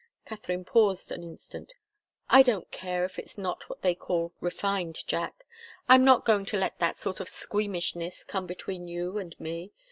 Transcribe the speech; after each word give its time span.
Katharine 0.25 0.65
paused 0.65 1.11
an 1.11 1.21
instant. 1.21 1.75
"I 2.27 2.41
don't 2.41 2.71
care 2.71 3.05
if 3.05 3.19
it's 3.19 3.37
not 3.37 3.69
what 3.69 3.83
they 3.83 3.93
call 3.93 4.33
refined, 4.39 5.05
Jack. 5.05 5.45
I'm 5.87 6.03
not 6.03 6.25
going 6.25 6.45
to 6.45 6.57
let 6.57 6.79
that 6.79 6.97
sort 6.97 7.19
of 7.19 7.29
squeamishness 7.29 8.23
come 8.23 8.47
between 8.47 8.87
you 8.87 9.19
and 9.19 9.39
me. 9.39 9.73